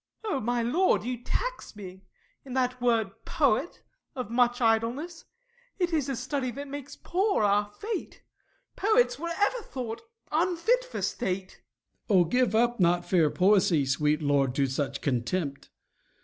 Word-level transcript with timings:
SURREY. 0.25 0.33
Oh, 0.33 0.39
my 0.39 0.63
Lord, 0.63 1.03
you 1.03 1.21
tax 1.23 1.75
me 1.75 2.07
In 2.43 2.53
that 2.55 2.81
word 2.81 3.23
poet 3.23 3.83
of 4.15 4.31
much 4.31 4.59
idleness: 4.59 5.25
It 5.77 5.93
is 5.93 6.09
a 6.09 6.15
study 6.15 6.49
that 6.49 6.67
makes 6.67 6.95
poor 6.95 7.43
our 7.43 7.71
fate; 7.79 8.23
Poets 8.75 9.19
were 9.19 9.29
ever 9.29 9.61
thought 9.61 10.01
unfit 10.31 10.83
for 10.85 11.03
state. 11.03 11.61
MORE. 12.09 12.19
O, 12.19 12.23
give 12.25 12.51
not 12.53 12.81
up 12.83 13.05
fair 13.05 13.29
poesy, 13.29 13.85
sweet 13.85 14.23
lord, 14.23 14.55
To 14.55 14.65
such 14.65 15.01
contempt! 15.01 15.69